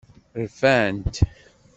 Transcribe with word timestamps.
Rfant. 0.43 1.15